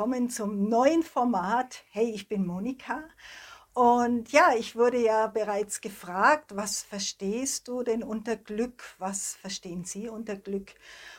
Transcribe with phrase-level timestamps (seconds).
[0.00, 1.84] willkommen zum neuen Format.
[1.90, 3.04] Hey, ich bin Monika.
[3.74, 8.82] Und ja, ich wurde ja bereits gefragt, was verstehst du denn unter Glück?
[8.96, 10.72] Was verstehen Sie unter Glück?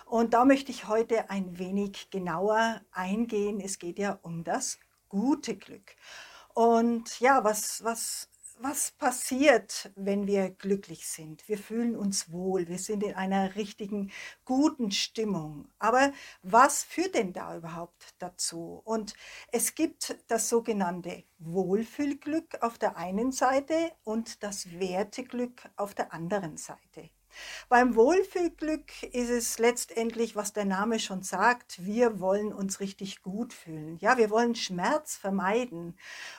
[0.07, 3.61] Und da möchte ich heute ein wenig genauer eingehen.
[3.61, 4.79] Es geht ja um das
[5.09, 5.95] gute Glück.
[6.55, 8.30] Und ja, was, was
[8.63, 11.47] was passiert, wenn wir glücklich sind?
[11.47, 14.11] Wir fühlen uns wohl, wir sind in einer richtigen,
[14.45, 15.67] guten Stimmung.
[15.79, 16.11] Aber
[16.43, 18.81] was führt denn da überhaupt dazu?
[18.85, 19.13] Und
[19.51, 26.57] es gibt das sogenannte Wohlfühlglück auf der einen Seite und das Werteglück auf der anderen
[26.57, 27.09] Seite.
[27.69, 33.53] Beim Wohlfühlglück ist es letztendlich, was der Name schon sagt, wir wollen uns richtig gut
[33.53, 33.97] fühlen.
[33.99, 35.97] Ja, wir wollen Schmerz vermeiden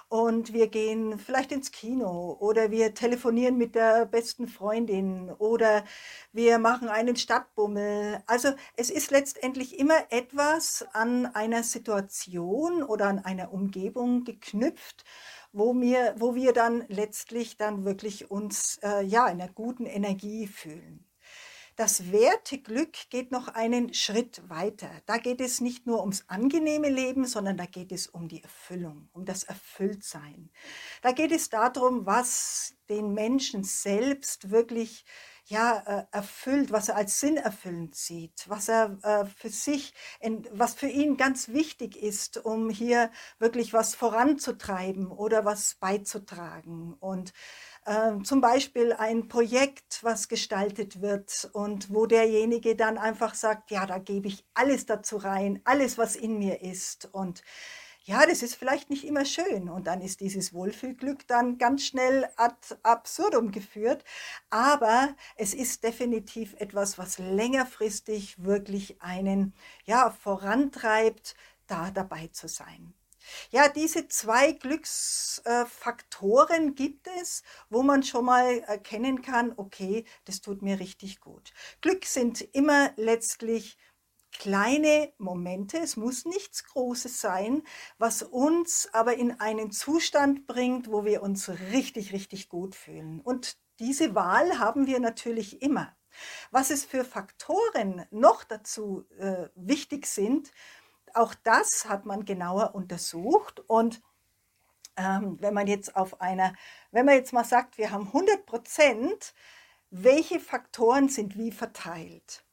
[0.08, 5.84] und wir gehen vielleicht ins Kino oder wir telefonieren mit der besten Freundin oder
[6.32, 8.22] wir machen einen Stadtbummel.
[8.26, 15.04] Also es ist letztendlich immer etwas an einer Situation oder an einer Umgebung geknüpft,
[15.52, 20.46] wo wir, wo wir dann letztlich dann wirklich uns äh, ja in einer guten Energie
[20.46, 21.06] fühlen.
[21.76, 24.90] Das Werteglück geht noch einen Schritt weiter.
[25.06, 29.08] Da geht es nicht nur ums angenehme Leben, sondern da geht es um die Erfüllung,
[29.12, 30.50] um das Erfülltsein.
[31.00, 35.06] Da geht es darum, was den Menschen selbst wirklich
[35.46, 39.92] ja, äh, erfüllt, was er als sinnerfüllend sieht, was er äh, für sich,
[40.52, 46.94] was für ihn ganz wichtig ist, um hier wirklich was voranzutreiben oder was beizutragen.
[47.00, 47.32] Und
[47.84, 53.86] äh, zum Beispiel ein Projekt, was gestaltet wird und wo derjenige dann einfach sagt, ja,
[53.86, 57.08] da gebe ich alles dazu rein, alles, was in mir ist.
[57.12, 57.42] Und
[58.04, 62.28] ja, das ist vielleicht nicht immer schön und dann ist dieses Wohlfühlglück dann ganz schnell
[62.36, 64.04] ad absurdum geführt.
[64.50, 72.94] Aber es ist definitiv etwas, was längerfristig wirklich einen ja, vorantreibt, da dabei zu sein.
[73.50, 80.62] Ja, diese zwei Glücksfaktoren gibt es, wo man schon mal erkennen kann, okay, das tut
[80.62, 81.52] mir richtig gut.
[81.80, 83.78] Glück sind immer letztlich
[84.32, 87.62] kleine Momente, es muss nichts Großes sein,
[87.98, 93.20] was uns aber in einen Zustand bringt, wo wir uns richtig, richtig gut fühlen.
[93.20, 95.94] Und diese Wahl haben wir natürlich immer.
[96.50, 100.50] Was es für Faktoren noch dazu äh, wichtig sind,
[101.14, 104.02] auch das hat man genauer untersucht und
[104.96, 106.54] ähm, wenn man jetzt auf einer,
[106.90, 109.34] wenn man jetzt mal sagt, wir haben 100 Prozent,
[109.90, 112.44] welche Faktoren sind wie verteilt?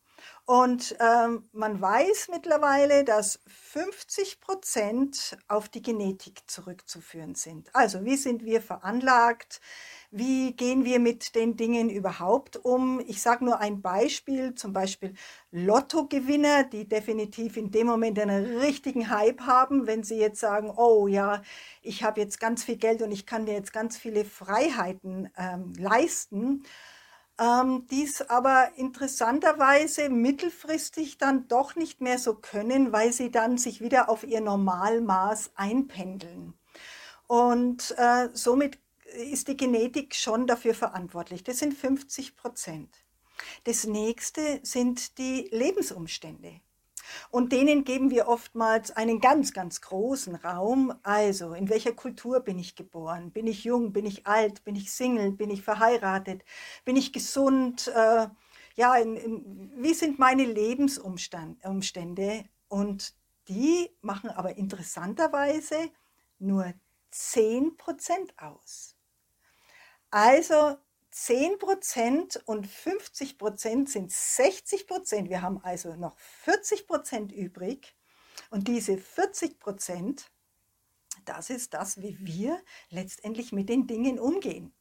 [0.46, 7.70] Und ähm, man weiß mittlerweile, dass 50 Prozent auf die Genetik zurückzuführen sind.
[7.76, 9.62] Also wie sind wir veranlagt?
[10.10, 13.00] Wie gehen wir mit den Dingen überhaupt um?
[13.02, 15.14] Ich sage nur ein Beispiel, zum Beispiel
[15.52, 21.06] Lottogewinner, die definitiv in dem Moment einen richtigen Hype haben, wenn sie jetzt sagen, oh
[21.06, 21.44] ja,
[21.84, 25.74] ich habe jetzt ganz viel Geld und ich kann mir jetzt ganz viele Freiheiten ähm,
[25.78, 26.64] leisten
[27.40, 33.82] ähm, dies aber interessanterweise mittelfristig dann doch nicht mehr so können, weil sie dann sich
[33.82, 36.54] wieder auf ihr Normalmaß einpendeln.
[37.28, 41.44] Und äh, somit ist die Genetik schon dafür verantwortlich.
[41.44, 42.90] Das sind 50 Prozent.
[43.64, 46.62] Das nächste sind die Lebensumstände.
[47.32, 50.94] Und denen geben wir oftmals einen ganz, ganz großen Raum.
[51.04, 53.32] Also, in welcher Kultur bin ich geboren?
[53.32, 53.94] Bin ich jung?
[53.94, 54.64] Bin ich alt?
[54.64, 55.32] Bin ich Single?
[55.32, 56.44] Bin ich verheiratet?
[56.86, 57.88] Bin ich gesund?
[57.88, 58.28] Äh,
[58.76, 62.46] ja, in, in, wie sind meine Lebensumstände?
[62.68, 63.16] Und
[63.48, 65.90] die machen aber interessanterweise
[66.38, 66.74] nur
[67.12, 67.76] 10%
[68.38, 68.96] aus.
[70.12, 70.78] Also
[71.14, 76.16] 10% und 50% sind 60% Wir haben also noch
[76.46, 77.96] 40% übrig.
[78.52, 80.26] Und diese 40%
[81.26, 82.60] das ist das, wie wir
[82.90, 84.74] letztendlich mit den Dingen umgehen.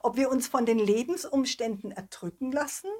[0.00, 2.90] Ob wir uns von den Lebensumständen erdrücken lassen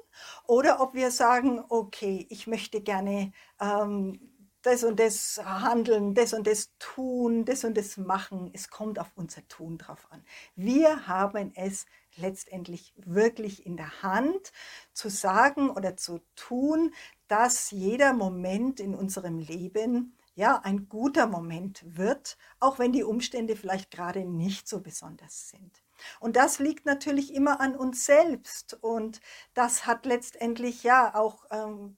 [0.45, 3.31] oder ob wir sagen, okay, ich möchte gerne
[3.61, 4.34] ähm,
[4.65, 8.49] das und das handeln, das und das tun, das und das machen.
[8.53, 10.23] Es kommt auf unser Tun drauf an.
[10.55, 11.85] Wir haben es
[12.15, 14.51] letztendlich wirklich in der Hand
[14.93, 16.93] zu sagen oder zu tun,
[17.27, 23.55] dass jeder Moment in unserem Leben ja ein guter Moment wird, auch wenn die Umstände
[23.55, 25.83] vielleicht gerade nicht so besonders sind.
[26.19, 29.21] Und das liegt natürlich immer an uns selbst und
[29.53, 31.97] das hat letztendlich ja auch ähm,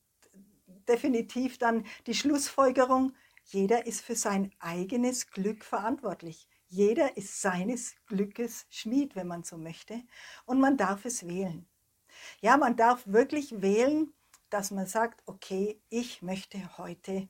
[0.87, 3.13] definitiv dann die Schlussfolgerung,
[3.45, 6.47] jeder ist für sein eigenes Glück verantwortlich.
[6.67, 10.01] Jeder ist seines Glückes Schmied, wenn man so möchte,
[10.45, 11.65] und man darf es wählen.
[12.41, 14.13] Ja, man darf wirklich wählen,
[14.49, 17.29] dass man sagt, okay, ich möchte heute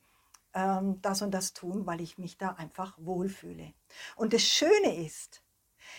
[0.53, 3.73] ähm, das und das tun, weil ich mich da einfach wohlfühle.
[4.15, 5.43] Und das Schöne ist,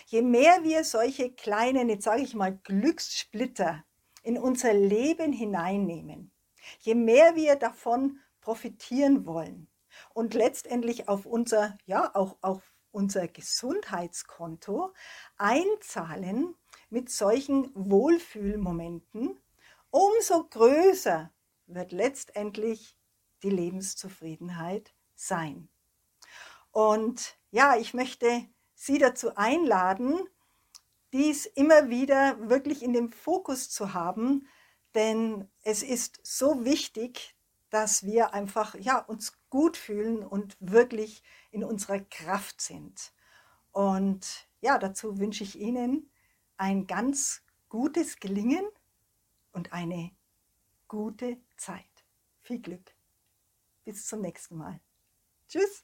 [0.07, 3.83] je mehr wir solche kleinen, jetzt sage ich mal, Glückssplitter
[4.23, 6.31] in unser Leben hineinnehmen,
[6.79, 9.67] je mehr wir davon profitieren wollen
[10.13, 12.61] und letztendlich auf unser, ja, auch auf
[12.91, 14.93] unser Gesundheitskonto
[15.37, 16.55] einzahlen
[16.89, 19.39] mit solchen Wohlfühlmomenten,
[19.91, 21.31] umso größer
[21.67, 22.97] wird letztendlich
[23.43, 25.69] die Lebenszufriedenheit sein.
[26.71, 28.45] Und ja, ich möchte
[28.75, 30.19] Sie dazu einladen,
[31.11, 34.47] dies immer wieder wirklich in dem Fokus zu haben,
[34.95, 37.35] denn es ist so wichtig,
[37.69, 43.13] dass wir einfach ja, uns gut fühlen und wirklich in unserer Kraft sind.
[43.71, 46.09] Und ja, dazu wünsche ich Ihnen
[46.57, 48.67] ein ganz gutes Gelingen
[49.51, 50.11] und eine
[50.87, 51.85] gute Zeit.
[52.41, 52.95] Viel Glück.
[53.85, 54.79] Bis zum nächsten Mal.
[55.47, 55.83] Tschüss.